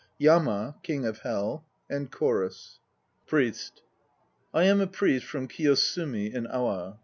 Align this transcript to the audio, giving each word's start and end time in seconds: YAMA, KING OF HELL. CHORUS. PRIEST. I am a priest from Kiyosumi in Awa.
YAMA, 0.17 0.77
KING 0.81 1.05
OF 1.05 1.19
HELL. 1.19 1.63
CHORUS. 2.09 2.79
PRIEST. 3.27 3.83
I 4.51 4.63
am 4.63 4.81
a 4.81 4.87
priest 4.87 5.27
from 5.27 5.47
Kiyosumi 5.47 6.33
in 6.33 6.47
Awa. 6.47 6.97